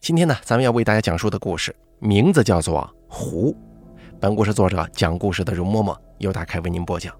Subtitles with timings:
[0.00, 2.80] 今天呢，咱们要为大家讲述的故事名字叫做
[3.14, 3.52] 《狐》。
[4.18, 7.14] 本故事作者讲故事的容嬷嬷由大开为您播讲。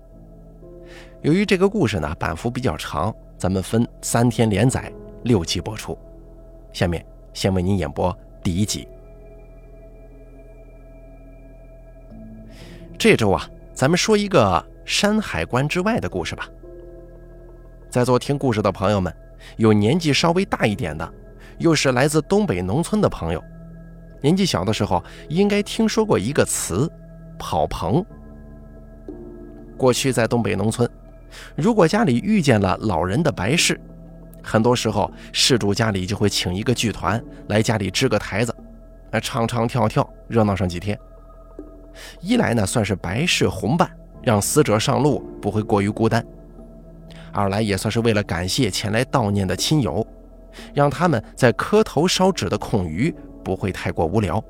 [1.21, 4.91] 由于这个故事呢版幅比较长，咱们分三天连载，
[5.25, 5.97] 六期播出。
[6.73, 7.05] 下面
[7.35, 8.89] 先为您演播第一集。
[12.97, 16.49] 这周啊，咱们说一个山海关之外的故事吧。
[17.91, 19.15] 在座听故事的朋友们，
[19.59, 21.13] 有年纪稍微大一点的，
[21.61, 23.45] 又是来自东北农村的朋友，
[24.23, 26.91] 年纪小的时候应该听说过一个词
[27.39, 28.05] “跑棚”。
[29.77, 30.91] 过去在东北农村，
[31.55, 33.79] 如果家里遇见了老人的白事，
[34.43, 38.55] 很多时候事主家里就会请一个剧团来家里支个台子，
[39.11, 40.99] 来唱唱跳跳，热闹上几天。
[42.23, 43.91] 一来呢，算是白事红办，
[44.23, 46.23] 让死者上路不会过于孤单；
[47.33, 50.07] 二来也算是为了感谢前来悼念的亲友，
[50.75, 53.15] 让他们在磕头烧纸的空余
[53.45, 54.43] 不会太过无聊。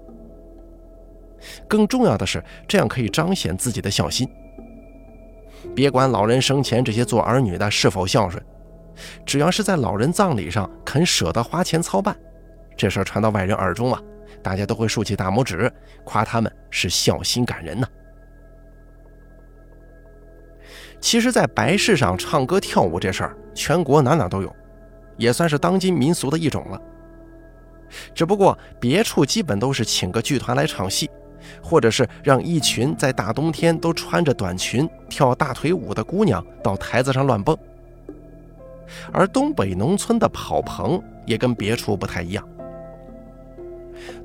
[1.68, 4.28] 更重要的是，这样可以彰显自己的孝心。
[5.74, 8.42] 别管老人生前这些做儿女的是否孝顺，
[9.24, 12.16] 只要是在老人葬礼上肯舍得花钱操办，
[12.76, 14.00] 这事儿传到外人耳中啊。
[14.42, 15.70] 大家都会竖起大拇指，
[16.04, 17.86] 夸他们是孝心感人呢。
[20.98, 24.54] 其实，在白事上唱歌跳舞这事儿，全国哪哪都有，
[25.20, 26.80] 也算是当今民俗的一种了。
[28.14, 31.10] 只不过别处基本都是请个剧团来唱戏，
[31.62, 37.56] 或者是让一群在大冬天都穿着短裙跳大腿舞的姑娘到台子上乱蹦。
[39.12, 42.48] 而东北农村的跑棚也跟别处不太一样。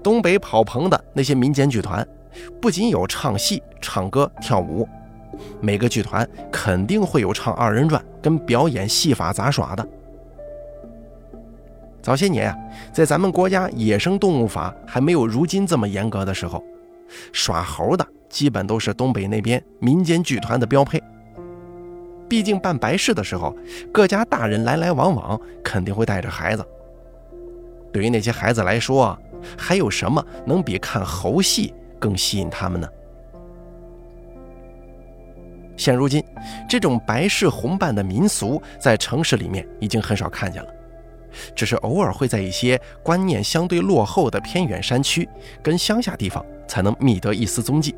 [0.02, 2.08] 东北跑棚的那些民间剧团，
[2.62, 4.88] 不仅有唱戏、唱歌、跳舞，
[5.60, 9.88] 每个剧团肯定会有唱二人转跟表演戏法杂耍的。
[12.06, 12.58] 早些年啊，
[12.94, 16.64] 在咱们国家野生动物法还没有如今这么严格的时候，
[17.34, 21.02] 耍猴的基本都是东北那边民间剧团的标配。
[22.30, 23.58] 毕竟办白事的时候，
[23.92, 26.64] 各家大人来来往往，肯定会带着孩子。
[27.92, 29.18] 对于那些孩子来说，
[29.58, 32.88] 还有什么能比看猴戏更吸引他们呢？
[35.76, 36.24] 现如今，
[36.70, 40.70] 这种白事红办的民俗在城市里面已经很少看见了，
[41.56, 45.28] 只是偶尔会在一些观念相对落后的偏远山区
[45.62, 47.96] 跟乡下地方才能觅得一丝踪迹。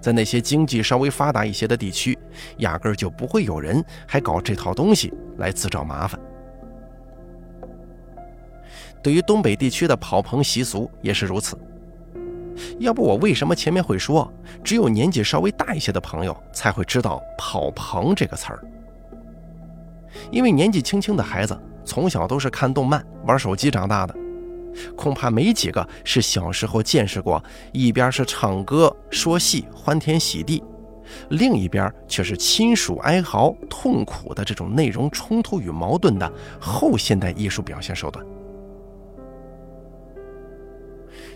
[0.00, 2.18] 在那些经济稍微发达一些的地区，
[2.58, 6.20] 压根儿就不会有人还搞这套东西来自找麻烦。
[9.02, 11.58] 对于东北地区的跑棚习俗也是如此。
[12.78, 14.32] 要不我为什么前面会说，
[14.62, 18.64] 只有年纪稍微大一些的朋友才会知道“跑棚”这个词儿？
[20.30, 24.14] 因为年纪轻轻的孩子从小都是看动漫、玩手机长大的，
[24.96, 30.62] 恐怕没几个是小时候见识过一边是唱歌说戏欢天喜地，
[31.30, 38.24] 另一边却是亲属哀嚎痛苦的这种内容冲突与矛盾的后现代艺术表现手段。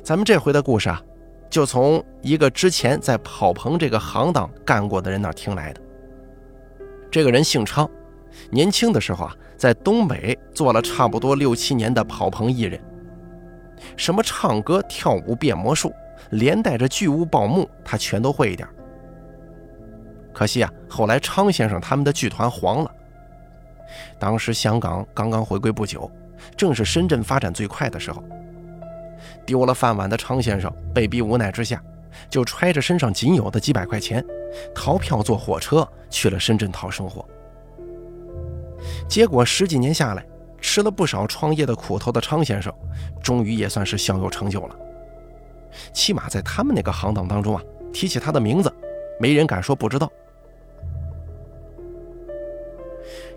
[0.03, 1.03] 咱们这回的故事啊，
[1.51, 5.81] 就从一个之前在跑棚这个行当干过的人那听来的。
[7.11, 7.89] 这个人姓昌，
[8.51, 12.81] 年轻的时候啊，在东北做了差不多六七年的跑棚艺人，
[13.97, 15.93] 什么唱歌、跳舞、变魔术，
[16.31, 18.69] 连带着巨物报幕，他全都会一点。
[20.33, 22.91] 可惜啊，后来昌先生他们的剧团黄了。
[24.19, 26.11] 当时香港刚刚回归不久，
[26.57, 28.23] 正是深圳发展最快的时候。
[29.45, 31.83] 丢了饭碗的昌先生被逼无奈之下，
[32.31, 34.25] 就揣着身上仅有的几百块钱，
[34.75, 37.27] 逃票坐火车去了深圳讨生活。
[39.09, 40.25] 结果十几年下来，
[40.61, 42.73] 吃了不少创业的苦头的昌先生，
[43.23, 44.77] 终于也算是小有成就了。
[45.93, 47.63] 起码在他们那个行当当中啊，
[47.93, 48.73] 提起他的名字，
[49.21, 50.11] 没人敢说不知道。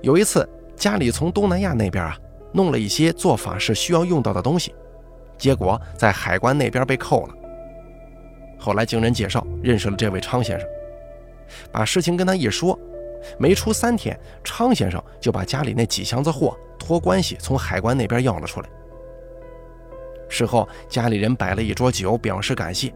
[0.01, 2.17] 有一次，家里从东南亚那边啊，
[2.51, 4.73] 弄了一些做法事需要用到的东西。
[5.37, 7.35] 结果在海关那边被扣了。
[8.57, 10.67] 后来经人介绍认识了这位昌先生，
[11.71, 12.77] 把事情跟他一说，
[13.37, 18.69] 没出三天，昌先生就把家里那几箱子货托关系从海关那边要了出来。
[20.29, 22.93] 事后家里人摆了一桌酒表示感谢。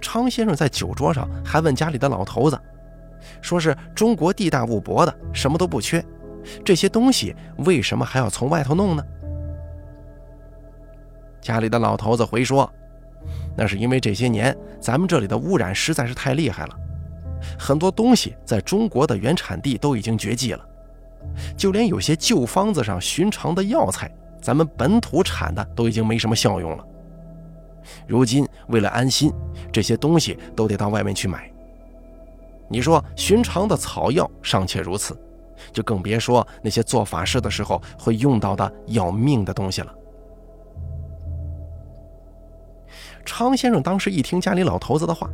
[0.00, 2.60] 昌先生在酒桌上还问家里的老头子，
[3.40, 6.04] 说是中国地大物博的，什么都不缺，
[6.64, 9.04] 这些东西为什么还要从外头弄呢？
[11.40, 12.70] 家里的老头子回说
[13.56, 16.76] ：“那是因为这些年咱们这里的污染实在是太厉害了，
[17.58, 20.64] 很多东西在中国的原产地都已经绝迹了，
[21.56, 24.10] 就连有些旧方子上寻常的药材，
[24.40, 26.84] 咱们本土产的都已经没什么效用了。
[28.06, 29.32] 如今为了安心，
[29.72, 31.50] 这些东西都得到外面去买。
[32.68, 35.18] 你说寻常的草药尚且如此，
[35.72, 39.94] 就更别说那些做法事的时候会用到的要命的东西了。
[43.24, 45.28] 昌先生当时一听家里老头子的话，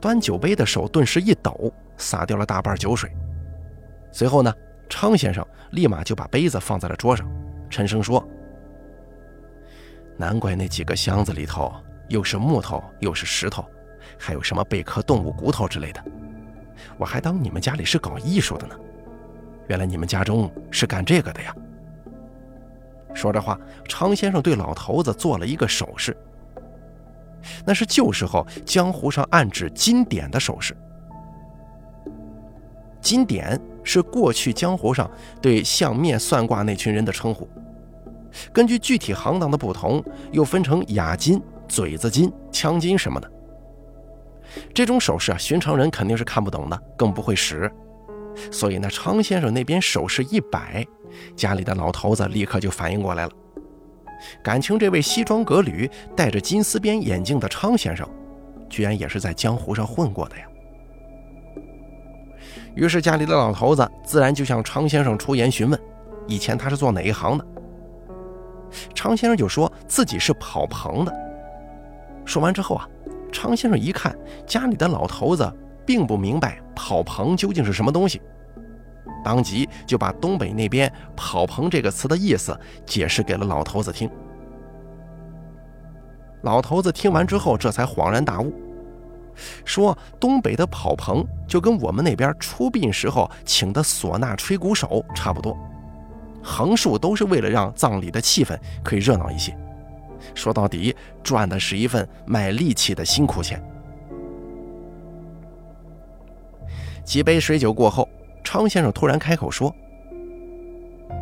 [0.00, 3.10] 端酒杯的手顿时一抖，洒掉了大半酒水。
[4.12, 4.52] 随后呢，
[4.88, 7.28] 昌先生立马就把杯子放在了桌上，
[7.68, 8.26] 沉声说
[10.16, 11.72] ：“难怪那几个箱子里头
[12.08, 13.64] 又是木头又是石头，
[14.18, 16.02] 还有什么贝壳、动物骨头之类的。
[16.96, 18.74] 我还当你们家里是搞艺术的呢，
[19.66, 21.54] 原来你们家中是干这个的呀。”
[23.14, 23.58] 说着话，
[23.88, 26.16] 昌先生对老头子做了一个手势。
[27.66, 30.76] 那是旧时候江湖上暗指金典的手势。
[33.00, 35.10] 金典是过去江湖上
[35.40, 37.48] 对相面算卦那群人的称呼。
[38.52, 43.30] 根据具体行当的不同，又分成哑金、嘴子金、枪金什么的。
[44.74, 47.70] 这种手势啊，寻常人肯定是看不懂的，更不会使。
[48.50, 50.86] 所以呢，昌先生那边手势一摆，
[51.34, 53.32] 家里的老头子立刻就反应过来了。
[54.42, 58.08] 感情这位西装革履、戴着金丝边眼镜的昌先生，
[58.68, 60.44] 居然也是在江湖上混过的呀。
[62.74, 65.80] 于是家里的老头子自然就向昌先生出言询问，
[66.26, 67.46] 以前他是做哪一行的。
[68.94, 71.12] 昌先生就说自己是跑棚的。
[72.24, 72.88] 说完之后啊，
[73.32, 74.16] 昌先生一看
[74.46, 75.50] 家里的老头子
[75.86, 78.20] 并不明白跑棚究竟是什么东西。
[79.24, 82.56] 当即就把东北那边“跑棚”这个词的意思
[82.86, 84.08] 解释给了老头子听。
[86.42, 88.52] 老头子听完之后，这才恍然大悟，
[89.64, 95.58] 说：“东北的跑棚就跟我们那边出殡时候请的唢呐、吹鼓手差不多，
[96.42, 99.52] 横竖都是为了让葬礼的气氛可以热闹一些。
[100.32, 100.94] 说到底，
[101.24, 103.60] 赚的是一份卖力气的辛苦钱。”
[107.04, 108.08] 几杯水酒过后。
[108.50, 109.70] 昌先生突然开口说：“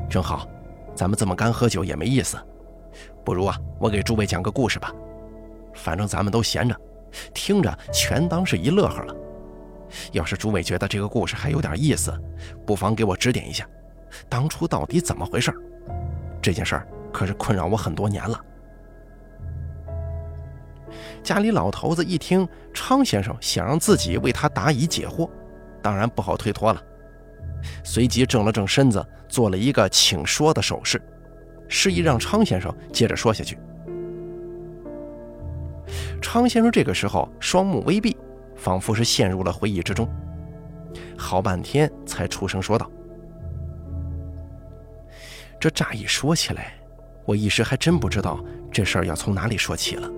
[0.08, 0.46] 正好，
[0.94, 2.38] 咱们这么干喝酒也没意思，
[3.24, 4.94] 不如啊，我给诸位讲个故事吧。
[5.74, 6.80] 反正咱们都闲着，
[7.34, 9.16] 听着全当是一乐呵了。
[10.12, 12.16] 要是诸位觉得这个故事还有点意思，
[12.64, 13.68] 不妨给我指点一下，
[14.28, 15.52] 当初到底怎么回事？
[16.40, 18.40] 这件事儿可是困扰我很多年了。”
[21.24, 25.28] 家里老头子一听昌先生想让自己为他答疑解惑，
[25.82, 26.80] 当然不好推脱了。
[27.84, 31.00] 随即正了正身子，做了一个请说的手势，
[31.68, 33.58] 示意让昌先生接着说下去。
[36.20, 38.16] 昌先生这个时候双目微闭，
[38.56, 40.08] 仿佛是陷入了回忆之中，
[41.16, 42.90] 好半天才出声说道
[45.60, 46.74] ：“这乍一说起来，
[47.24, 48.42] 我一时还真不知道
[48.72, 50.10] 这事儿要从哪里说起了。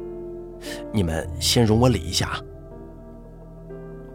[0.92, 2.40] 你们先容我理一下啊。”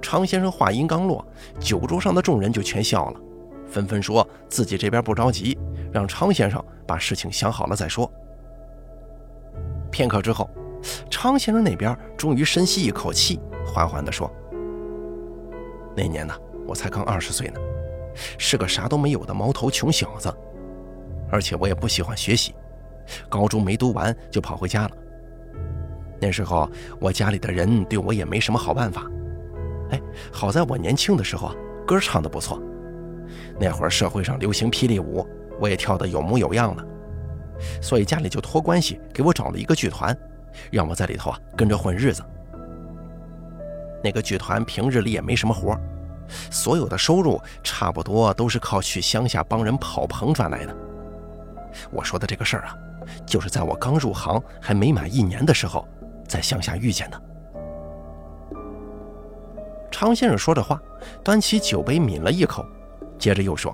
[0.03, 1.25] 昌先生话音刚落，
[1.59, 3.19] 酒桌上的众人就全笑了，
[3.65, 5.57] 纷纷说自己这边不着急，
[5.91, 8.11] 让昌先生把事情想好了再说。
[9.89, 10.49] 片刻之后，
[11.09, 14.29] 昌先生那边终于深吸一口气，缓缓地说
[15.95, 16.35] ：“那年呢，
[16.67, 17.59] 我才刚二十岁呢，
[18.37, 20.31] 是个啥都没有的毛头穷小子，
[21.31, 22.53] 而且我也不喜欢学习，
[23.29, 24.91] 高中没读完就跑回家了。
[26.19, 26.69] 那时候
[26.99, 29.09] 我家里的人对我也没什么好办法。”
[29.93, 32.59] 哎，好在我年轻的时候啊，歌唱的不错。
[33.59, 35.25] 那会儿社会上流行霹雳舞，
[35.59, 36.85] 我也跳得有模有样的，
[37.79, 40.17] 所以家里就托关系给我找了一个剧团，
[40.71, 42.23] 让我在里头啊跟着混日子。
[44.03, 45.77] 那个剧团平日里也没什么活，
[46.49, 50.75] 所有的收入差不多都是靠去乡下帮人跑棚赚来的。
[51.91, 52.75] 我说的这个事儿啊，
[53.25, 55.87] 就是在我刚入行还没满一年的时候，
[56.27, 57.21] 在乡下遇见的。
[59.93, 60.81] 昌先生说着话，
[61.23, 62.65] 端起酒杯抿了一口，
[63.19, 63.73] 接着又说：“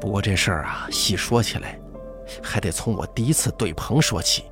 [0.00, 1.76] 不过这事儿啊，细说起来，
[2.40, 4.44] 还得从我第一次对棚说起。”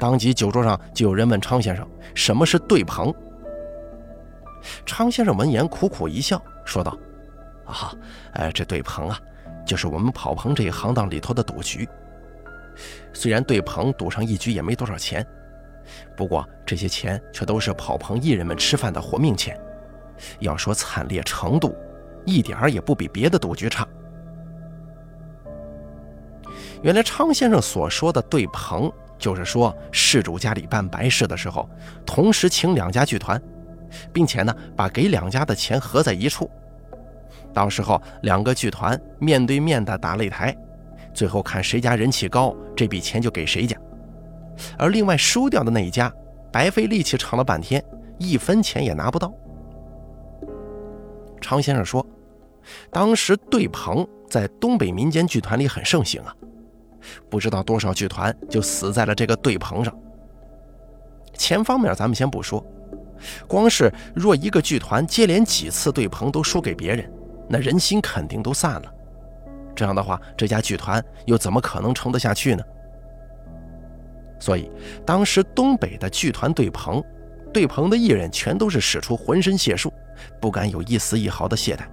[0.00, 1.86] 当即酒桌上就有人问昌先生
[2.16, 3.14] ：“什么是对棚？”
[4.86, 6.96] 昌先生闻言苦苦一笑，说道
[7.68, 7.94] ：“啊，
[8.32, 9.20] 哎，这对棚啊，
[9.66, 11.86] 就是我们跑棚这一行当里头的赌局。
[13.12, 15.24] 虽然对棚赌上一局也没多少钱。”
[16.16, 19.58] 不过这些钱却都是跑棚艺人们吃饭的活命钱，
[20.40, 21.76] 要说惨烈程度，
[22.24, 23.86] 一点儿也不比别的赌局差。
[26.82, 31.68] 原来昌先生所说的对棚，就是说事主家里办白事的时候，
[32.04, 33.40] 同时请两家剧团，
[34.12, 36.50] 并且呢把给两家的钱合在一处，
[37.54, 40.54] 到时候两个剧团面对面的打擂台，
[41.14, 43.76] 最后看谁家人气高，这笔钱就给谁家。
[44.78, 46.12] 而另外输掉的那一家，
[46.52, 47.82] 白费力气唱了半天，
[48.18, 49.32] 一分钱也拿不到。
[51.40, 52.04] 常先生说，
[52.90, 56.34] 当时对棚在东北民间剧团里很盛行啊，
[57.28, 59.94] 不知道多少剧团就死在了这个对棚上。
[61.34, 62.64] 钱方面咱们先不说，
[63.46, 67.12] 光是若一个剧团接连几次对棚都输给别人，
[67.48, 68.94] 那人心肯定都散了。
[69.76, 72.62] 这样的话，这家剧团又怎么可能撑得下去呢？
[74.44, 74.70] 所以，
[75.06, 77.02] 当时东北的剧团对棚，
[77.50, 79.90] 对棚的艺人全都是使出浑身解数，
[80.38, 81.86] 不敢有一丝一毫的懈怠。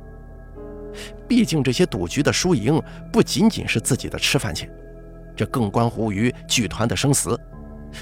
[1.30, 2.78] 毕竟这些赌局的输赢
[3.10, 4.70] 不仅仅是自己的吃饭钱，
[5.34, 7.40] 这更关乎于剧团的生死，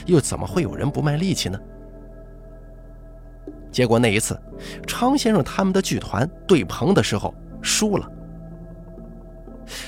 [0.08, 1.60] 又怎么会有人不卖力气呢？
[3.72, 4.36] 结果那一次，
[4.88, 8.12] 昌先生他们的剧团对棚的时候输了。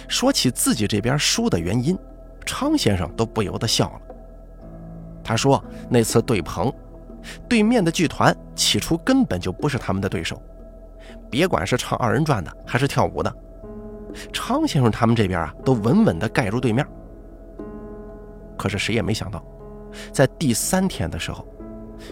[0.07, 1.97] 说起自己这边输的原因，
[2.45, 4.01] 昌先生都不由得笑了。
[5.23, 6.71] 他说：“那次对棚，
[7.47, 10.41] 对面的剧团起初根本就不是他们的对手，
[11.29, 13.33] 别管是唱二人转的还是跳舞的，
[14.33, 16.85] 昌先生他们这边啊都稳稳地盖住对面。
[18.57, 19.43] 可是谁也没想到，
[20.11, 21.45] 在第三天的时候，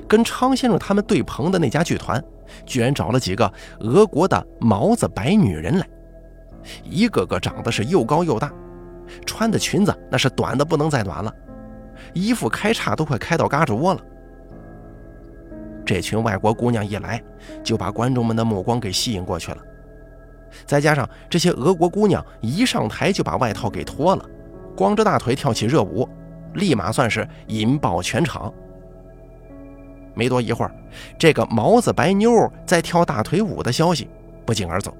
[0.07, 2.23] 跟昌先生他们对棚的那家剧团，
[2.65, 5.87] 居然找了几个俄国的毛子白女人来，
[6.83, 8.51] 一个个长得是又高又大，
[9.25, 11.33] 穿的裙子那是短的不能再短了。”
[12.13, 14.01] 衣服开叉都快开到胳肢窝了。
[15.85, 17.21] 这群外国姑娘一来，
[17.63, 19.57] 就把观众们的目光给吸引过去了。
[20.65, 24.25] 再加上这些俄国姑娘一上台就把外套给脱了，
[24.75, 26.07] 光着大腿跳起热舞，
[26.53, 28.53] 立马算是引爆全场。
[30.13, 30.71] 没多一会儿，
[31.17, 34.09] 这个毛子白妞在跳大腿舞的消息
[34.45, 34.95] 不胫而走，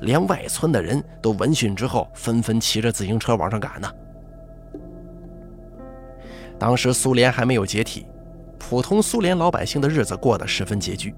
[0.00, 3.90] 连外村的人都闻讯之后，纷纷骑着自行车往上赶呢。
[6.58, 8.06] 当时苏联还没有解体，
[8.58, 11.14] 普通苏联老百姓的日子过得十分拮据。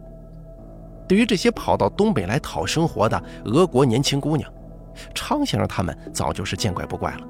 [1.07, 4.53] 对于这些跑到东北来讨生活的俄国年轻姑娘，
[5.15, 7.21] 昌先生他们早就是见怪不怪了。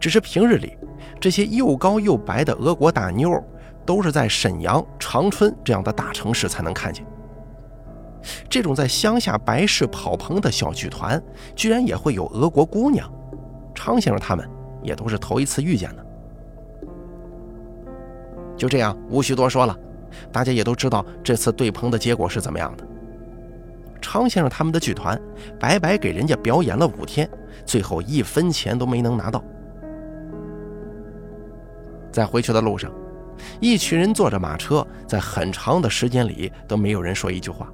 [0.00, 0.76] 只是平日里，
[1.20, 3.42] 这些又高又白的俄国大妞，
[3.84, 7.04] 都是在沈阳、长春这样的大城市才能看见。
[8.48, 11.22] 这种在乡下白事跑棚的小剧团，
[11.54, 13.12] 居然也会有俄国姑娘，
[13.74, 14.48] 昌先生他们
[14.82, 16.06] 也都是头一次遇见的。
[18.56, 19.76] 就这样，无需多说了，
[20.32, 22.86] 大家也都知道这次对棚的结果是怎么样的。
[24.00, 25.20] 昌先生他们的剧团
[25.58, 27.28] 白白给人家表演了五天，
[27.64, 29.42] 最后一分钱都没能拿到。
[32.12, 32.92] 在回去的路上，
[33.60, 37.68] 一群人坐着马车，在很长的时间里都没有人说一句话。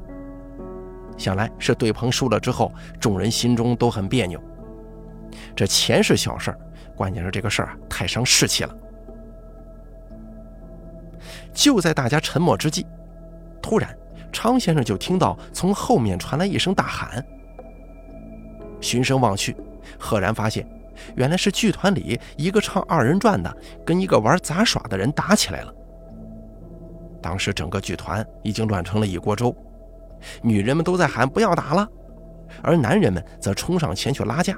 [1.18, 4.40] 想来是对棚输了之后，众人心中都很别扭。
[5.54, 6.58] 这钱是小事儿，
[6.96, 8.74] 关键是这个事儿啊太伤士气了。
[11.52, 12.86] 就在大家沉默之际，
[13.60, 13.96] 突然，
[14.32, 17.24] 昌先生就听到从后面传来一声大喊。
[18.80, 19.56] 循声望去，
[19.98, 20.66] 赫然发现，
[21.16, 23.54] 原来是剧团里一个唱二人转的
[23.84, 25.74] 跟一个玩杂耍的人打起来了。
[27.22, 29.54] 当时整个剧团已经乱成了一锅粥，
[30.42, 31.86] 女人们都在喊不要打了，
[32.62, 34.56] 而男人们则冲上前去拉架。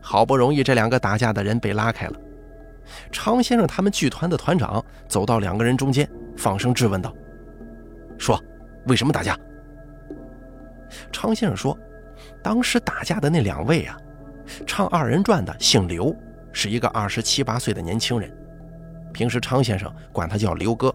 [0.00, 2.14] 好不容易，这两个打架的人被拉开了。
[3.10, 7.14] 昌先生他们剧团的团长走到两个人中间，放声质问道
[8.18, 8.38] ：“说，
[8.86, 9.38] 为什么打架？”
[11.10, 11.78] 昌先生说
[12.42, 13.96] ：“当时打架的那两位啊，
[14.66, 16.14] 唱二人转的姓刘，
[16.52, 18.30] 是一个二十七八岁的年轻人，
[19.12, 20.90] 平时昌先生管他叫刘哥；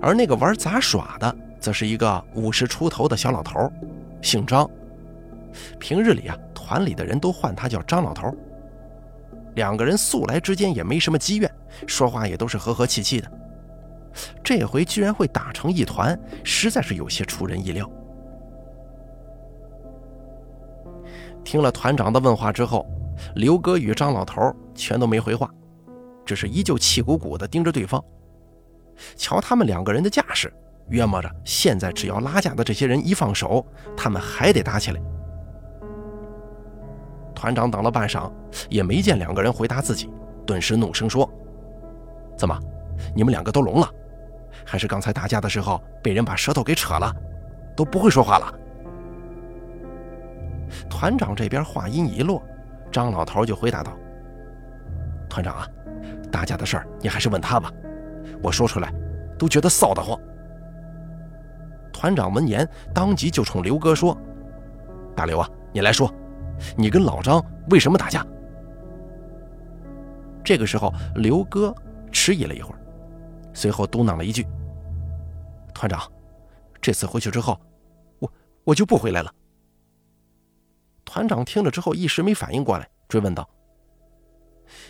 [0.00, 3.70] 而那个玩杂耍的，则是一个五十出头的小老头，
[4.22, 4.68] 姓张，
[5.78, 8.34] 平日里啊，团里的人都唤他叫张老头。”
[9.54, 11.50] 两个人素来之间也没什么积怨，
[11.86, 13.30] 说话也都是和和气气的。
[14.42, 17.90] 这回居然会打成一团，实在是有些出人意料。
[21.42, 22.86] 听了团长的问话之后，
[23.34, 25.50] 刘哥与张老头全都没回话，
[26.24, 28.02] 只是依旧气鼓鼓地盯着对方。
[29.16, 30.52] 瞧他们两个人的架势，
[30.88, 35.00] 约摸着现在只要拉架的这些人一放手，他们还得打起来。
[37.44, 38.32] 团长等了半晌，
[38.70, 40.10] 也没见两个人回答自己，
[40.46, 41.30] 顿时怒声说
[42.38, 42.58] ：“怎么，
[43.14, 43.86] 你们两个都聋了？
[44.64, 47.14] 还是刚才打架的时候被人把舌头给扯了，
[47.76, 48.54] 都不会说话了？”
[50.88, 52.42] 团长这边话音一落，
[52.90, 53.92] 张老头就回答道
[55.28, 55.68] ：“团长啊，
[56.32, 57.70] 打架的事儿你还是问他吧，
[58.42, 58.90] 我说出来
[59.38, 60.18] 都觉得臊得慌。”
[61.92, 64.16] 团长闻言，当即就冲刘哥说
[65.14, 66.10] ：“大刘啊，你来说，
[66.76, 68.26] 你跟老张为什么打架？”
[70.44, 71.74] 这个时候，刘哥
[72.12, 72.78] 迟疑了一会儿，
[73.54, 74.46] 随后嘟囔了一句
[75.74, 76.10] ：“团长，
[76.80, 77.58] 这次回去之后，
[78.18, 78.30] 我
[78.64, 79.32] 我就不回来了。”
[81.04, 83.48] 团长听了之后，一时没反应过来，追问道：“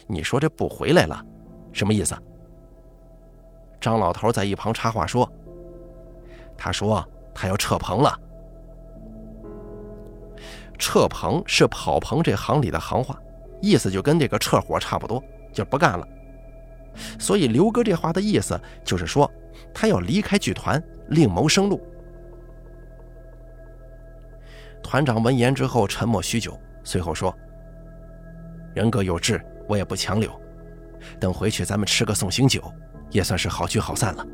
[0.09, 1.25] 你说这不回来了，
[1.73, 2.17] 什么意思？”
[3.81, 5.31] 张老头在一旁插话说
[6.57, 8.19] ：“他说他要撤棚了。
[10.79, 13.19] 撤棚是跑棚这行里的行话，
[13.61, 16.07] 意思就跟这个撤火差不多，就不干了。
[17.19, 19.31] 所以刘哥这话的意思就是说，
[19.73, 21.81] 他要离开剧团，另谋生路。”
[24.83, 27.35] 团长闻言之后沉默许久，随后说
[28.75, 30.31] ：“人各有志，我也不强留。
[31.19, 32.63] 等回去咱们吃个送行酒。”
[33.11, 34.27] 也算是好聚好散了。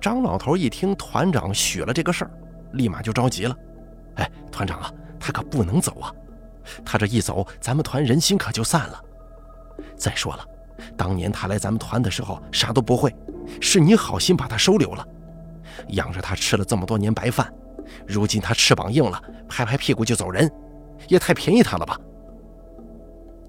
[0.00, 2.30] 张老头一听团长许了这个事儿，
[2.72, 3.56] 立马就着急了：“，
[4.60, 6.12] 团长啊，他可不能走啊！
[6.84, 9.02] 他这一走，咱们团人心可就散了。
[9.96, 10.46] 再说了，
[10.98, 13.16] 当年他来咱们团的时候啥都不会，
[13.58, 15.06] 是你好心把他收留了，
[15.88, 17.50] 养着他吃了这么多年白饭，
[18.06, 20.50] 如今他翅膀硬了，拍拍屁股就走人，
[21.08, 21.98] 也太便宜他了吧！”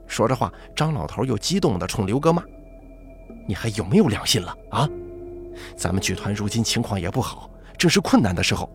[0.07, 2.41] 说着话，张老头又激动地冲刘哥骂。
[3.45, 4.87] 你还有没有良心了啊？
[5.75, 8.69] 咱们剧团如今情况也不好，正是困难的时候，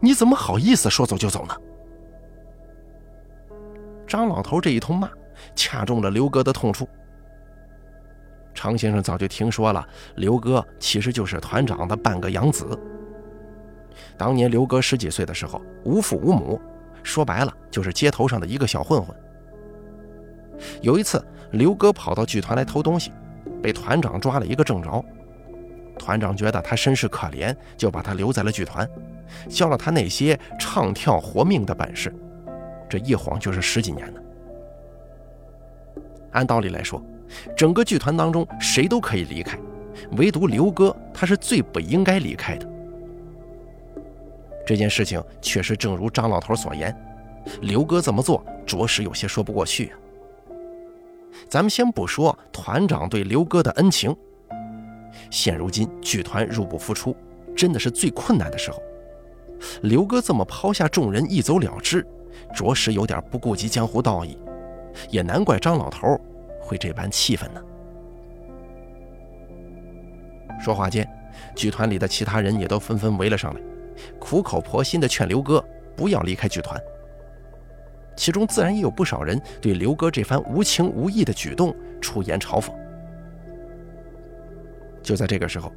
[0.00, 1.54] 你怎么好意思说走就走呢？
[4.08, 5.08] 张老头这一通骂，
[5.54, 6.88] 掐中了刘哥的痛处。
[8.54, 9.86] 常先生早就听说了，
[10.16, 12.66] 刘哥其实就是团长的半个养子。
[14.16, 16.60] 当年刘哥十几岁的时候，无父无母，
[17.04, 19.14] 说白了就是街头上的一个小混混。
[20.80, 23.12] 有一次，刘哥跑到剧团来偷东西。
[23.60, 25.04] 被团长抓了一个正着，
[25.98, 28.88] 团长觉得他身世可怜，就把他留在了剧团，
[29.48, 32.14] 教了他那些唱跳活命的本事。
[32.88, 34.20] 这一晃就是十几年了。
[36.32, 37.02] 按道理来说，
[37.56, 39.58] 整个剧团当中谁都可以离开，
[40.12, 42.68] 唯独刘哥他是最不应该离开的。
[44.66, 46.94] 这件事情确实正如张老头所言，
[47.62, 49.98] 刘哥这么做着实有些说不过去啊。
[51.48, 54.14] 咱们先不说团长对刘哥的恩情，
[55.30, 57.16] 现如今剧团入不敷出，
[57.56, 58.82] 真的是最困难的时候。
[59.82, 62.06] 刘哥这么抛下众人一走了之，
[62.54, 64.38] 着实有点不顾及江湖道义，
[65.10, 66.20] 也难怪张老头
[66.60, 67.60] 会这般气愤呢。
[70.60, 71.08] 说话间，
[71.54, 73.60] 剧团里的其他人也都纷纷围了上来，
[74.18, 75.64] 苦口婆心地劝刘哥
[75.96, 76.80] 不要离开剧团。
[78.16, 82.72] 其中自然也有不少人对刘哥这番无情无义的举动出言嘲讽。
[85.00, 85.72] 就在这个时候，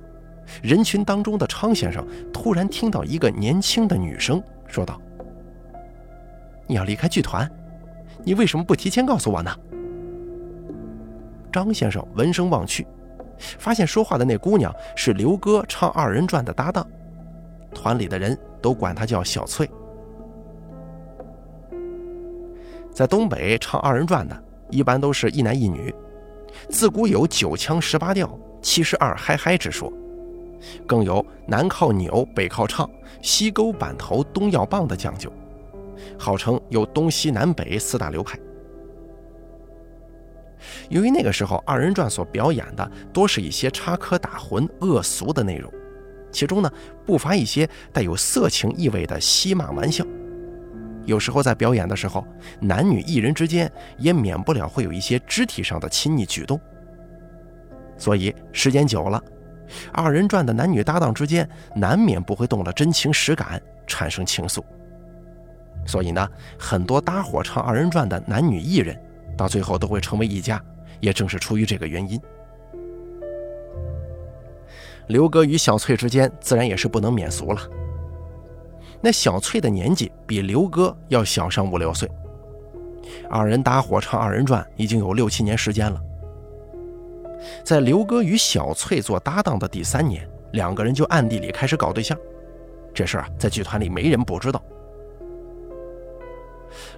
[0.63, 2.03] 人群当中的昌先生
[2.33, 4.99] 突然听到一个年轻的女声说道
[6.71, 7.45] ：“你要离开剧团，
[8.23, 9.51] 你为什么不提前告诉我呢？”
[11.51, 12.87] 张先生闻声望去，
[13.59, 16.87] 发现说话的那姑娘是刘哥唱二人转的搭档，
[17.73, 19.69] 团里的人都管她叫小翠。
[22.89, 25.93] 在东北唱二人转的，一般都是一男一女。
[26.69, 29.91] 自古有九腔十八调、七十二嗨嗨之说，
[30.87, 32.89] 更有南靠扭、北靠唱、
[33.21, 35.29] 西勾板头、东要棒的讲究，
[36.17, 38.39] 号称有东西南北四大流派。
[40.89, 45.71] 由于那个时候二人转所表演的多是一些插科打诨、恶俗的内容，
[46.31, 46.71] 其中呢
[47.05, 50.05] 不乏一些带有色情意味的嬉骂玩笑。
[51.05, 52.23] 有时候在表演的时候，
[52.59, 56.59] 男女艺人之间也免不了会有一些肢体上的亲昵举动。
[57.97, 59.21] 所以时间久了，
[59.91, 64.63] 二人转的男女搭档之间难免不会动了真情实感，产生情愫。
[65.85, 68.97] 所以呢，很多搭伙唱二人转的男女艺人，
[69.35, 70.61] 到最后都会成为一家，
[70.99, 72.19] 也正是出于这个原因。
[75.07, 77.61] 刘哥与小翠之间自然也是不能免俗了。
[79.01, 82.09] 那小翠的年纪比刘哥要小上五六岁，
[83.29, 85.99] 二人搭伙唱二人转已经有六七年时间了。
[87.65, 92.15] 在刘哥与小翠做搭档的第三年，两个人就暗地里开始搞对象，
[92.93, 94.63] 这事儿啊，在剧团里没人不知道。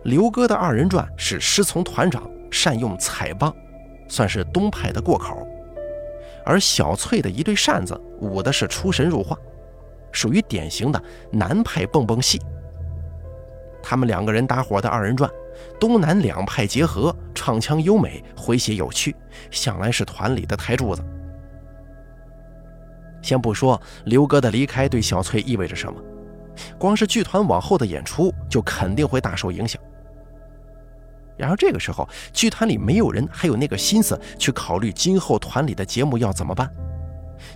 [0.03, 3.53] 刘哥的二人转是师从团长，善用彩棒，
[4.07, 5.47] 算是东派的过口；
[6.45, 9.37] 而小翠的一对扇子舞的是出神入化。
[10.11, 12.39] 属于典型的南派蹦蹦戏。
[13.81, 15.27] 他们两个人搭伙的二人转，
[15.79, 19.15] 东南两派结合，唱腔优美，诙谐有趣，
[19.49, 21.03] 向来是团里的台柱子。
[23.23, 25.99] 先不说刘哥的离开对小翠意味着什么，
[26.77, 29.81] 光是剧团往后的演出就肯定会大受影响。
[31.35, 36.69] 然而这个时候，剧团里没有人还有那个心思去考虑今后团里的节目要怎么办，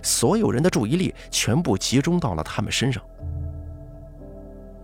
[0.02, 3.02] 所有人的注意力全部集中到了他们身上。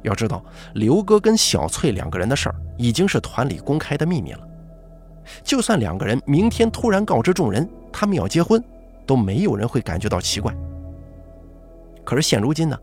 [0.03, 4.47] 要知道，刘哥跟小翠两个人的事儿已经是团里公开的秘密了，
[5.43, 8.63] 就算两个人明天突然告知众人他们要结婚，
[9.07, 10.55] 都没有人会感觉到奇怪。
[12.05, 12.79] 可是现如今呢，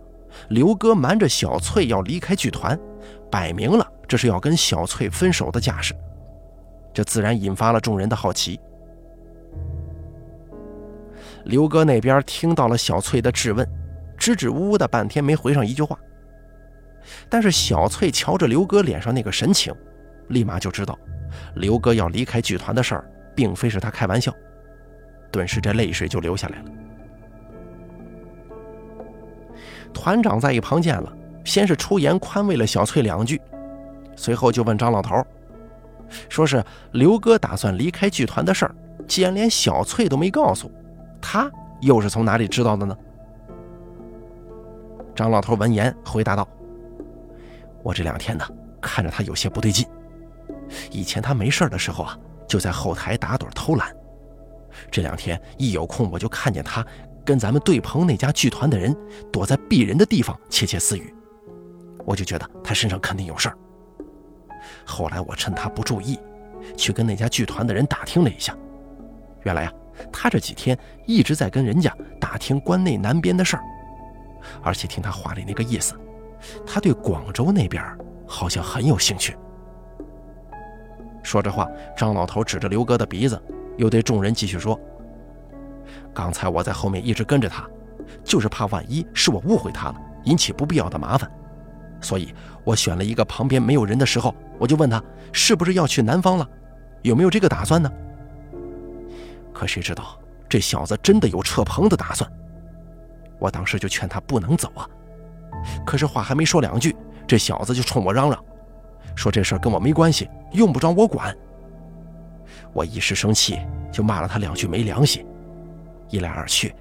[0.50, 2.80] 刘哥瞒着小翠要离开剧团，
[3.32, 5.94] 摆明了这是要跟小翠分手的架势，
[6.94, 8.60] 这自然引发了众人的好奇。
[11.46, 13.68] 刘哥那边听到了小翠的质问，
[14.18, 15.98] 支支吾吾的半天没回上一句话。
[17.30, 19.74] 但是小翠瞧着刘哥脸上那个神情，
[20.30, 20.98] 立马就知道
[21.56, 24.32] 刘哥要离开剧团的事儿，并非是他开玩笑，
[25.32, 26.66] 顿时这泪水就流下来了。
[29.94, 31.12] 团长在一旁见了，
[31.44, 33.42] 先是出言宽慰了小翠两句，
[34.16, 35.24] 随后就问张老头，
[36.30, 38.76] 说是刘哥打算离开剧团的事儿，
[39.08, 40.72] 既然连小翠都没告诉，
[41.22, 41.50] 他
[41.82, 42.98] 又是从哪里知道的呢？
[45.16, 46.48] 张老头闻言回答道。
[47.84, 48.46] 我这两天呢，
[48.80, 49.86] 看着他有些不对劲。
[50.90, 53.94] 以前他没事的时候啊，就在后台打盹偷懒。
[54.90, 56.86] 这两天一有空，我就看见他
[57.26, 58.96] 跟咱们对棚那家剧团的人
[59.32, 61.14] 躲在避人的地方窃窃私语。
[62.06, 63.58] 我就觉得他身上肯定有事儿。
[64.86, 66.20] 后来我趁他不注意，
[66.76, 68.56] 去跟那家剧团的人打听了一下。
[69.44, 69.74] 原来啊，
[70.12, 73.64] 他这几天一直在跟人家打听关内南边的事儿，
[74.64, 75.96] 而且听他话里那个意思。
[76.66, 77.84] 他对广州那边
[78.28, 79.36] 好像很有兴趣。
[81.22, 83.40] 说着话，张老头指着刘哥的鼻子，
[83.78, 84.80] 又对众人继续说
[86.14, 87.66] ：“刚才我在后面一直跟着他，
[88.24, 91.30] 就是怕万一是我误会他了，引起不必要的麻烦，
[92.02, 96.48] 所以我选了一个旁边没有人的时候，我就问他是不是要去南方了，
[97.02, 97.92] 有没有这个打算呢？
[99.54, 100.20] 可谁知道
[100.50, 102.30] 这小子真的有撤棚的打算，
[103.40, 104.88] 我当时就劝他不能走啊。”
[105.86, 106.96] 可是话还没说两句，
[107.28, 108.44] 这小子就冲我嚷嚷，
[109.16, 111.36] 说这事儿跟我没关系，用不着我管。
[112.74, 113.60] 我一时生气，
[113.92, 115.26] 就骂了他两句没良心。
[116.12, 116.74] 一来二去，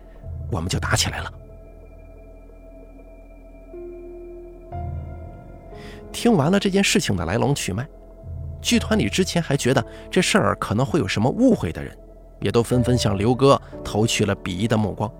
[0.51, 1.33] 我们就打起来了。
[6.13, 7.87] 听完了这件事情的来龙去脉，
[8.61, 11.97] 剧团里之前还觉得这事儿可能会有什么误会的人，
[12.41, 15.11] 也都纷纷向刘哥投去了鄙夷的目光。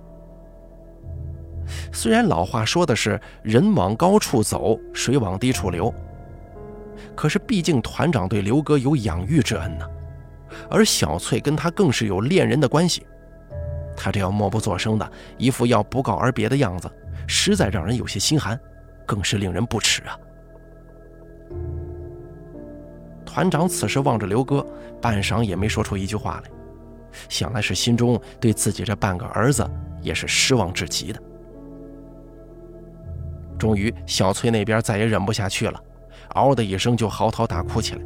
[1.93, 5.95] 虽然老话说的是“人往高处走，水往低处流”，
[7.15, 9.87] 可是毕竟团长对刘哥有养育之恩呢，
[10.69, 13.07] 而小翠跟他更是有恋人的关系，
[14.03, 16.91] 他这样默不作声的一副要不告而别的样子，
[17.29, 18.59] 实在让人有些心寒，
[19.07, 20.19] 更是令人不齿啊。
[23.27, 24.65] 团长此时望着刘哥，
[25.03, 26.51] 半晌也没说出一句话来，
[27.29, 29.69] 想来是心中对自己这半个儿子
[30.01, 31.23] 也是失望至极的。
[33.59, 35.79] 终于，小翠那边再也忍不下去了，
[36.31, 38.03] 嗷的一声就嚎啕大哭起来。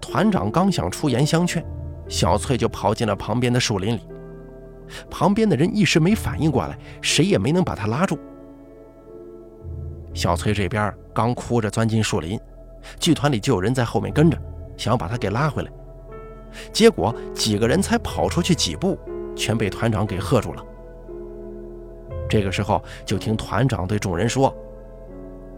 [0.00, 1.64] 团长刚想出言相劝，
[2.08, 4.00] 小翠就跑进了旁边的树林里。
[5.10, 8.18] 旁边的人一时没反应过来，谁也没能把他拉住。
[10.14, 12.38] 小翠这边刚哭着钻进树林，
[12.98, 14.38] 剧团里就有人在后面跟着，
[14.76, 15.70] 想要把他给拉回来。
[16.72, 18.98] 结果几个人才跑出去几步，
[19.36, 20.64] 全被团长给喝住了。
[22.28, 24.52] 这个时候，就听团长对众人说：“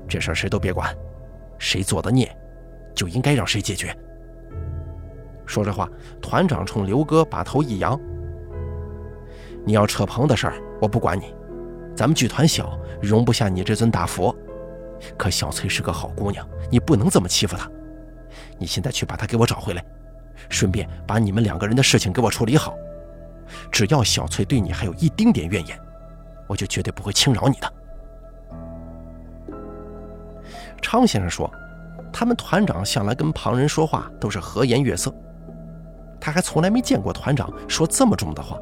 [0.09, 0.95] 这事儿谁都别管，
[1.59, 2.31] 谁做的孽，
[2.95, 3.97] 就应该让谁解决。”
[5.47, 5.89] 说着话，
[6.21, 7.99] 团长冲刘哥把头一扬
[9.65, 11.35] ：“你要扯棚的事儿，我不管你。
[11.97, 14.35] 咱们剧团小，容不下你这尊大佛。
[15.17, 17.71] 可小翠是个好姑娘，你不能这么欺负她。
[18.59, 19.85] 你现在去把她给我找回来，
[20.49, 22.75] 顺便把你们两个人的事情给我处理好。
[23.71, 25.79] 只要小翠对你还有一丁点怨言。”
[26.51, 27.73] 我就绝对不会轻饶你的。
[30.83, 31.49] 昌先生说，
[32.13, 35.15] 他们团长向来跟旁人说话都是和颜悦色，
[36.21, 38.59] 他还从来没见过团长说这么重的话。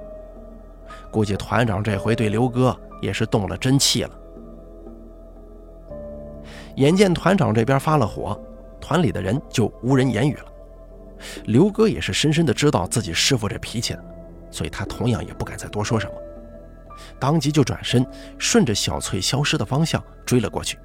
[1.11, 4.11] 估计团长这回对刘哥也是动了真气了。
[6.77, 8.41] 眼见团长这边发了火，
[8.81, 10.45] 团里的人就无人言语了。
[11.47, 14.05] 刘哥也是深深的知道自己师傅这脾气的，
[14.51, 16.13] 所以他同样也不敢再多说什么。
[17.19, 18.07] 当即就转身，
[18.39, 20.79] 顺着小翠消失的方向追了过去。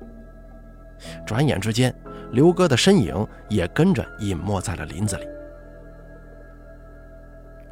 [1.25, 1.93] 转眼之间，
[2.31, 5.27] 刘哥的身影也跟着隐没在了林子里。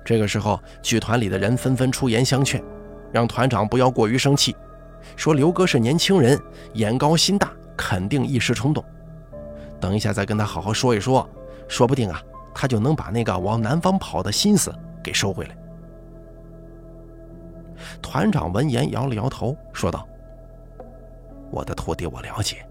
[0.03, 2.61] 这个时候，剧团里的人纷纷出言相劝，
[3.11, 4.55] 让团长不要过于生气，
[5.15, 6.39] 说刘哥是年轻人，
[6.73, 8.83] 眼高心大，肯定一时冲动。
[9.79, 11.27] 等一下再跟他好好说一说，
[11.67, 12.21] 说不定啊，
[12.53, 15.57] 他就能把那个往南方跑的心思给收回来。
[18.01, 20.07] 团长闻言摇了摇头，说道
[21.51, 22.65] ：“我的徒弟我了解，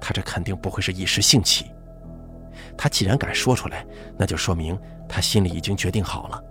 [0.00, 1.70] 他这肯定不会是一时兴起。
[2.76, 6.42] 他既然敢说出来，那就说明他心里已经决定好了。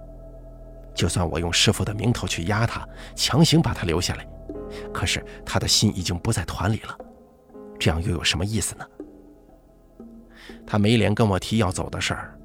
[1.02, 4.28] 就算我用师傅的名头去压他，强行把他留下来，
[4.94, 6.96] 可是他的心已经不在团里了，
[7.80, 8.86] 这样又有什么意思呢？
[10.64, 12.38] 他没脸跟我提要走的事儿，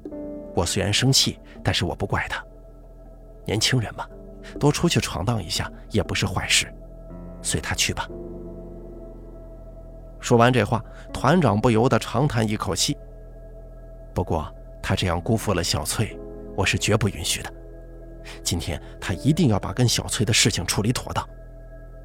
[0.55, 2.43] 我虽然生气，但是我不怪他。
[3.45, 4.07] 年轻人嘛。”
[4.59, 6.65] 多出去闯荡一下也不是坏事，
[7.43, 8.07] 随他去吧。
[10.19, 12.97] 说完这话，团长不由得长叹一口气。
[14.15, 16.17] 不过他这样辜负了小翠，
[16.55, 17.53] 我是绝不允许的。
[18.43, 21.27] 今天他一定要把跟小翠的事情处理妥当，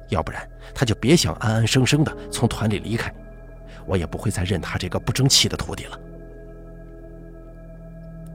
[0.09, 3.13] 要不然他就别想安安生生的从团里离开，
[3.85, 5.99] 我也不会再认他这个不争气的徒弟了。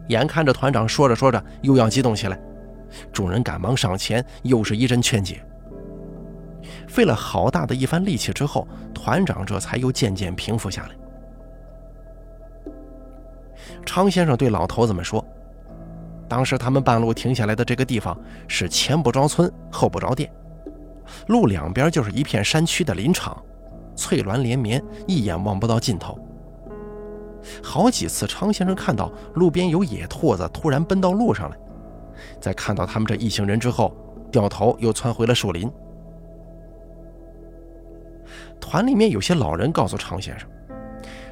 [0.08, 2.38] 眼看着团长说着说着又要激动起来。
[3.12, 5.44] 众人赶忙上前，又是一阵劝解。
[6.86, 10.94] 费了好大的一番力气之后，团长这才又渐渐平复下来。
[13.84, 15.22] 常先生对老头子们说
[16.28, 20.30] ：“当时他们半路停下来的这个地方是前不着村后不着店，
[21.28, 23.42] 路两边就是一片山区的林场，
[23.96, 26.18] 翠峦连绵，一眼望不到尽头。
[27.62, 31.56] 好几次，常先生看到路边有野兔子突然奔到路上来。”
[32.40, 33.96] 在看到他们这一行人之后，
[34.30, 35.70] 掉头又窜回了树林。
[38.60, 40.48] 团里面有些老人告诉常先生，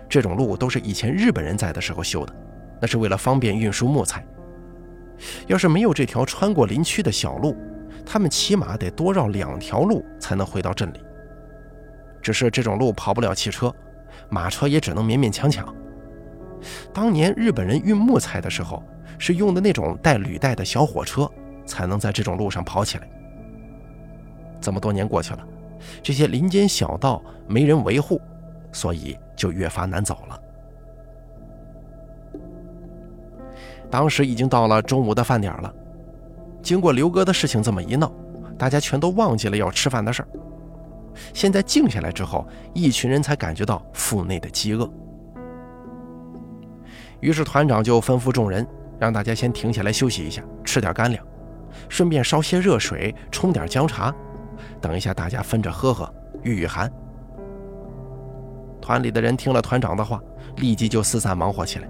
[0.08, 2.32] 这种路都是以前日本人在的时候修的，
[2.80, 4.24] 那是为了方便运输木材。
[5.46, 7.56] 要是没有这条穿过林区的小路，
[8.04, 11.00] 他们起码得多绕两条路才能回到镇里。
[12.22, 13.74] 只是这种路跑不了汽车，
[14.28, 15.74] 马车也只能勉勉强强。
[16.92, 18.82] 当年日本人运木材的时候。
[19.18, 21.26] 是用的那种带履带的小火车，
[21.64, 23.08] 才能在这种路上跑起来。
[24.60, 25.42] 这么多年过去了，
[26.02, 28.20] 这些林间小道没人维护，
[28.72, 30.38] 所以就越发难走了。
[33.90, 35.72] 当时已经到了中午的饭点了，
[36.62, 38.12] 经过刘哥的事情这么一闹，
[38.58, 40.28] 大家全都忘记了要吃饭的事儿。
[41.32, 44.90] 现在静下来之后，一群人才感觉到腹内的饥饿。
[47.20, 48.66] 于是团长就吩咐众人。
[48.98, 51.22] 让大家先停下来休息一下，吃点干粮，
[51.86, 54.10] 顺便烧些热水，冲点姜茶，
[54.80, 56.10] 等一下大家分着喝喝，
[56.42, 56.90] 御御寒。
[58.80, 60.18] 团里的人听了团长的话，
[60.56, 61.86] 立即就四散忙活起来，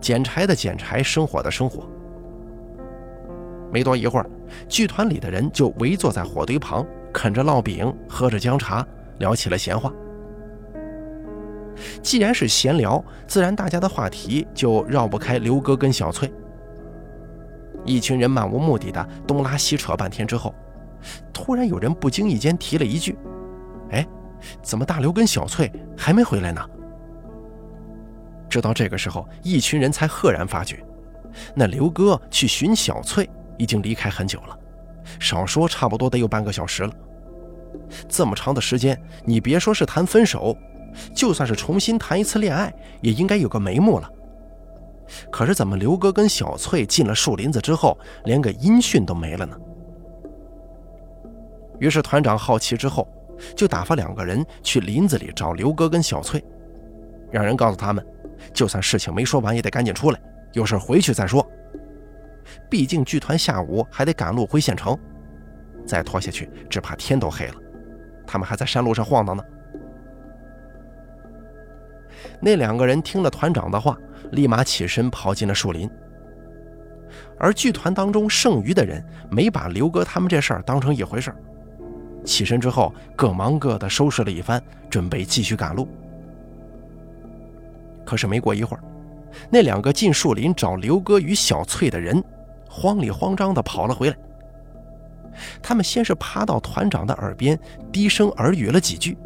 [0.00, 1.88] 捡柴的捡柴，生火的生火。
[3.72, 4.30] 没多一会儿，
[4.68, 8.86] 剧团里的人就围坐在火堆旁，啃着烙饼，喝着姜茶，
[9.18, 9.92] 聊起了闲话。
[12.02, 16.32] 既然是闲聊，自然大家的话题就绕不开刘哥跟小翠。
[17.84, 20.54] 一群人漫无目的的东拉西扯半天之后，
[21.32, 23.16] 突然有人不经意间提了一句
[23.90, 24.06] ：“哎，
[24.62, 26.64] 怎么大刘跟小翠还没回来呢？”
[28.56, 30.82] 直到这个时候，一群人才赫然发觉，
[31.54, 34.58] 那刘哥去寻小翠已经离开很久了，
[35.20, 36.90] 少说差不多得有半个小时了。
[38.08, 40.56] 这么长的时间，你别说是谈分手。
[41.14, 44.10] 就算是重新谈一次恋爱，也应该有个眉目了。
[45.30, 49.54] 可是怎么刘哥跟小翠进了树林子之后，连个音讯都没了呢？
[51.78, 53.06] 于是团长好奇之后，
[53.54, 56.42] 就打发两个人去林子里找刘哥跟小翠，
[57.30, 58.02] 让人告诉他们，
[58.52, 60.20] 就算事情没说完，也得赶紧出来，
[60.52, 61.46] 有事回去再说。
[62.70, 64.96] 毕竟剧团下午还得赶路回县城，
[65.84, 67.54] 再拖下去，只怕天都黑了，
[68.26, 69.42] 他们还在山路上晃荡呢。
[72.40, 73.96] 那两个人听了团长的话，
[74.32, 75.90] 立马起身跑进了树林。
[77.38, 81.36] 而剧团当中剩余的人没把刘哥他们这事儿当成一回事儿，
[82.24, 85.88] 起身之后各忙各的，收拾了一番，准备继续赶路。
[88.06, 88.82] 可是没过一会儿，
[89.50, 92.22] 那两个进树林找刘哥与小翠的人，
[92.70, 94.16] 慌里慌张地跑了回来。
[95.62, 97.58] 他们先是趴到团长的耳边，
[97.92, 99.18] 低声耳语了几句。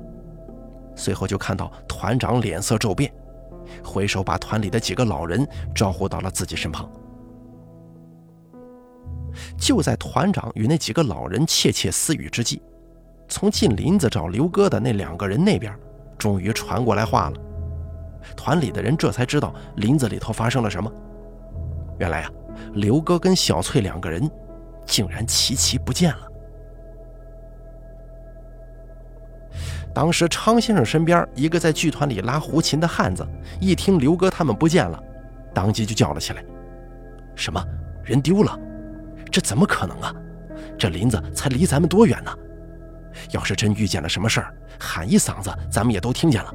[0.96, 3.12] 随后就看到团长脸色骤变，
[3.84, 6.90] 回手把团里的几个老人招呼到了自己身旁。
[9.56, 12.60] 就在团长与那几个老人窃窃私语之际，
[13.28, 15.72] 从进林子找刘哥的那两个人那边，
[16.18, 17.36] 终于传过来话了。
[18.36, 20.92] 团里的人这才知道林子里头发生了什么。
[21.98, 22.30] 原来啊，
[22.74, 24.30] 刘哥跟小翠两个人
[24.86, 26.26] 竟然齐齐不见了。
[29.92, 33.26] 当时昌先生身边一个在剧团里拉胡琴的汉子，
[33.60, 35.02] 一听刘哥他们不见了，
[35.52, 36.44] 当即就叫了起来
[37.34, 37.62] ：“什么
[38.04, 38.58] 人丢了？
[39.30, 40.14] 这怎么可能啊？
[40.78, 42.32] 这林子才离咱们多远呢？
[43.32, 46.54] 要是真遇见了什么事儿，喊一嗓子，咱们也都听见了。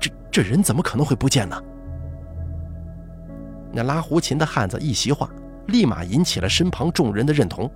[0.00, 1.62] 这这人怎么可能会不见呢？”
[3.72, 5.30] 那拉胡琴的汉子一席话，
[5.68, 7.70] 立马引起了身旁众人的认同。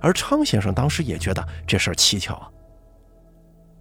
[0.00, 2.48] 而昌先生当时也觉得这事儿蹊跷啊。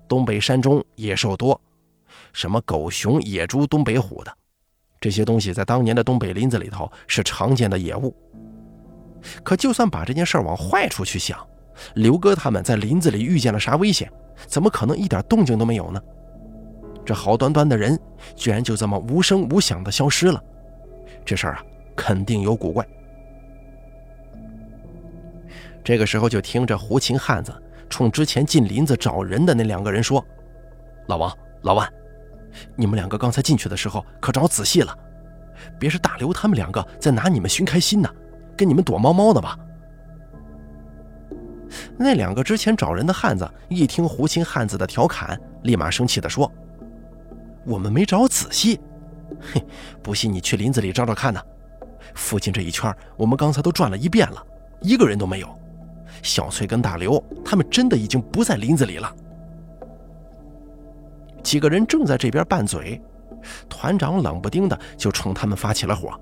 [0.08, 1.60] 东北山中野兽多，
[2.34, 4.36] 什么狗熊、野猪、东北虎的，
[5.00, 8.16] 这些东西在当年的东北林子里头是常见的野物。
[9.44, 11.40] 可就算把这件事往坏处去想，
[11.94, 14.12] 刘哥他们在林子里遇见了啥危险，
[14.48, 16.02] 怎么可能一点动静都没有呢？
[17.06, 18.00] 这好端端的人，
[18.36, 20.42] 居然就这么无声无响的消失了，
[21.26, 21.64] 这事儿啊，
[21.96, 22.88] 肯定有古怪。
[25.84, 27.54] 这个时候，就听着胡琴汉子。
[27.90, 30.24] 冲之前进林子找人的那两个人说
[31.06, 31.88] ：“老王、老万，
[32.76, 34.98] 你们两个刚才进去的时候可找仔细了，
[35.78, 38.10] 别是大刘他们两个在拿你们寻开心呢，
[38.58, 39.60] 跟你们躲猫猫呢吧？”
[41.96, 46.52] 那两个之前找人的汉子一听胡琴汉子的调侃，立马生气地说
[47.66, 48.80] ：“我们没找仔细，
[49.54, 49.62] 哼，
[50.02, 51.42] 不信你去林子里找找看呢。
[52.14, 54.46] 附近这一圈我们刚才都转了一遍了，
[54.82, 55.60] 一个人都没有。”
[56.22, 59.14] 小翠跟大刘他们真的已经不在林子里了。
[61.42, 63.02] 几个人正在这边拌嘴，
[63.68, 66.18] 团长冷不丁的就冲他们发起了火：“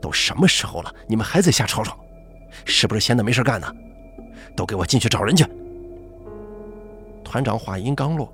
[0.00, 1.98] 都什么时候了，你们还在瞎吵吵？
[2.64, 3.66] 是不是闲的没事干呢？
[4.54, 5.44] 都给我进去找人去！”
[7.24, 8.32] 团长话音刚落，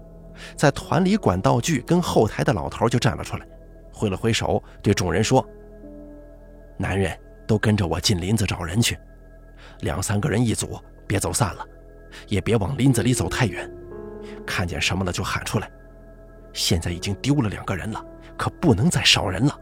[0.57, 3.47] 在团里管道具跟后台的老头就站了出来，
[3.93, 5.47] 挥了挥手，对众人说
[6.77, 8.99] ：“男人都跟着我进林子找人去。”
[9.81, 11.67] 两三个人一组，别走散了，
[12.29, 13.71] 也别往林子里走太远。
[14.47, 15.71] 看见什么了就喊出来。
[16.53, 18.03] 现在已经丢了两个人了，
[18.37, 19.61] 可不能再少人了。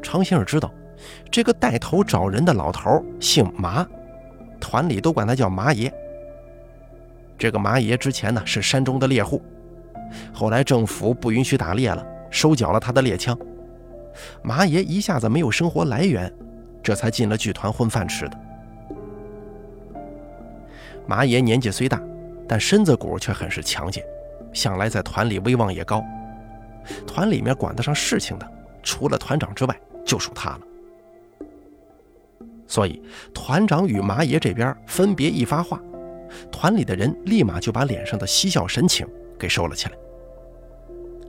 [0.00, 0.72] 常先生知道，
[1.30, 3.86] 这个带头找人的老头姓麻，
[4.60, 5.92] 团里都管他叫麻爷。
[7.42, 9.42] 这个麻爷之前呢是山中的猎户，
[10.32, 13.36] 后来政府不允许打猎了，收缴了他的猎枪。
[14.44, 16.32] 麻爷一下子没有生活来源。
[16.84, 18.38] 这才进了剧团混饭吃的。
[21.04, 22.00] 麻爷年纪虽大，
[22.46, 24.04] 但身子骨却很是强健，
[24.52, 26.00] 向来在团里威望也高。
[27.04, 28.48] 团里面管得上事情的，
[28.84, 30.60] 除了团长之外，就属他了。
[32.68, 33.02] 所以，
[33.34, 35.80] 团长与麻爷这边分别一发话，
[36.50, 39.06] 团里的人立马就把脸上的嬉笑神情
[39.38, 39.94] 给收了起来。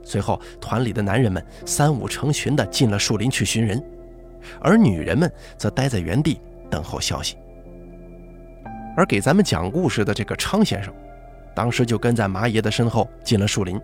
[0.02, 3.82] 随后，团里的男人们三五成群的进了树林去寻人。
[4.60, 6.38] 而女人们则待在原地
[6.70, 7.38] 等候消息。
[8.94, 10.92] 而给咱们讲故事的这个昌先生，
[11.54, 13.80] 当时就跟在马爷的身后进了树林。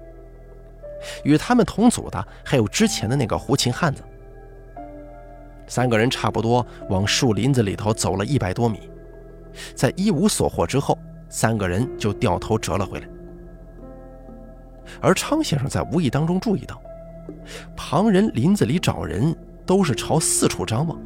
[1.25, 4.03] 与他们同组的还有之前的那个胡琴汉子。
[5.67, 8.81] 三个人差不多往树林子里头走了一百多米，
[9.75, 10.99] 在一无所获之后，
[11.31, 13.09] 三个人就掉头折了回来。
[15.01, 16.79] 而昌先生在无意当中注意到，
[17.75, 19.35] 旁人林子里找人。
[19.67, 20.99] 都是朝四处张望，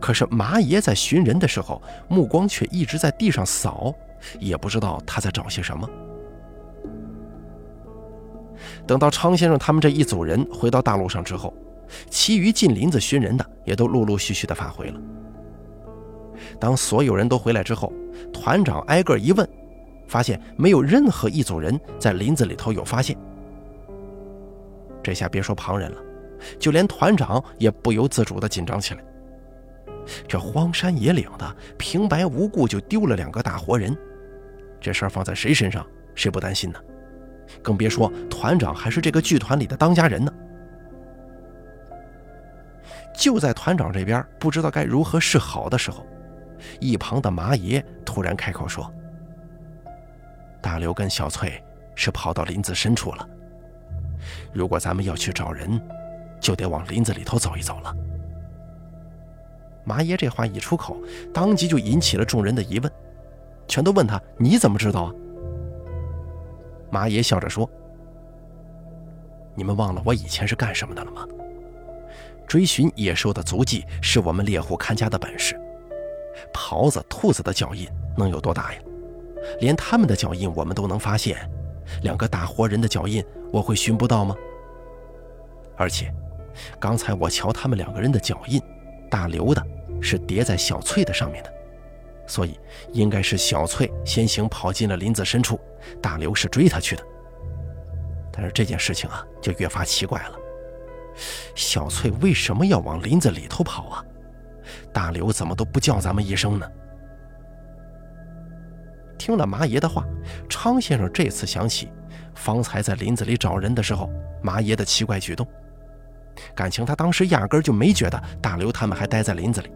[0.00, 3.94] 可是麻爷在寻人的时候，目光却一直在地上扫，
[4.40, 5.86] 也不知道他在找些什么。
[8.86, 11.52] 等到昌先生他们这一组人回到大路上之后，
[12.08, 14.98] 其余进林子寻人的也都陆陆续续的返回了。
[16.58, 17.92] 当所有人都回来之后，
[18.32, 19.48] 团长挨个一问，
[20.08, 23.16] 发现没有任何一组人在林子里头有发现。
[25.02, 26.02] 这下别说旁人了。
[26.58, 29.02] 就连团长也不由自主地紧张起来。
[30.28, 33.96] 这荒山野岭的，平白无故就丢了两个大活人，
[34.78, 36.78] 这事儿放在谁身上，谁不担心呢？
[37.62, 40.32] 更别说团长还是这个剧团里的当家人呢。
[43.16, 46.06] 就在团长这边不知道该如何是好的时候，
[46.80, 48.92] 一旁的麻爷突然开口说
[50.62, 51.62] ：“大刘跟小翠
[51.94, 53.28] 是跑到林子深处了。
[54.52, 55.80] 如果咱们要去找人。”
[56.38, 57.96] 就得往林子里头走一走了。
[59.84, 60.96] 麻爷这话一出口，
[61.32, 62.92] 当即就引起了众人的疑问，
[63.66, 65.12] 全都问他：“你怎么知道啊？”
[66.92, 67.68] 麻爷笑着说
[69.56, 71.26] ：“你们忘了我以前是干什么的了吗？
[72.46, 75.58] 追寻野兽的足迹是我们猎户看家的本事。
[76.52, 78.80] 狍子、兔子的脚印能有多大呀？
[79.60, 81.38] 连他们的脚印我们都能发现，
[82.02, 84.34] 两个大活人的脚印我会寻不到吗？
[85.76, 86.12] 而且……”
[86.80, 88.58] 刚才我瞧他们两个人的脚印，
[89.10, 89.62] 大刘的
[90.00, 91.52] 是叠在小翠的上面的，
[92.26, 92.58] 所以
[92.94, 95.60] 应该是小翠先行跑进了林子深处，
[96.00, 97.02] 大刘是追她去的。
[98.32, 100.38] 但是这件事情啊，就越发奇怪了。
[101.54, 104.04] 小翠为什么要往林子里头跑啊？
[104.96, 106.66] 大刘怎么都不叫咱们一声呢？
[109.18, 110.02] 听了麻爷的话，
[110.48, 111.92] 昌先生这次想起
[112.34, 114.10] 方才在林子里找人的时候，
[114.42, 115.46] 麻爷的奇怪举动。
[116.54, 119.70] 感情他当时压根就没觉得大刘他们还待在林子里，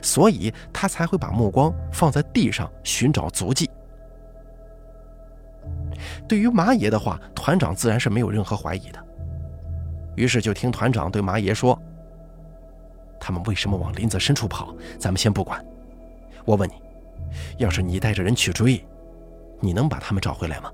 [0.00, 3.70] 所以他才会把目光放在地上寻找足迹。
[6.26, 8.98] 对于麻爷的话，团长自然是没有任何怀疑的。
[10.16, 11.78] 于是就听团长对麻爷说
[13.24, 14.74] ：“他们为什么往林子深处跑？
[14.98, 15.64] 咱们先不管。
[16.44, 16.74] 我问你，
[17.58, 18.84] 要是你带着人去追，
[19.60, 20.72] 你能把他们找回来吗？”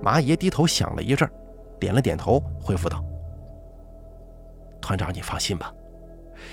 [0.00, 1.30] 马爷低头想了一阵，
[1.78, 3.04] 点了点头，回复道
[4.80, 5.70] ：“团长，你放心吧。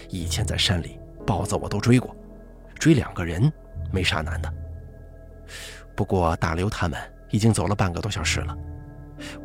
[0.10, 2.14] 以前在山里，豹子我都追过，
[2.78, 3.50] 追两个人
[3.94, 4.54] 没啥难的。
[5.96, 7.00] 不过大刘他们
[7.30, 8.58] 已经走了半个多小时了。”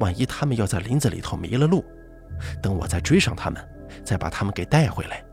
[0.00, 1.84] 万一他们要在林子里头迷了路，
[2.60, 3.60] 等我再追上他们，
[4.04, 5.24] 再把他们给带回来，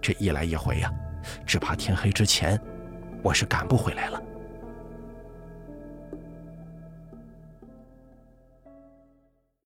[0.00, 0.92] 这一来一回呀，
[1.46, 2.60] 只怕天黑之前，
[3.22, 4.20] 我是赶不回来了。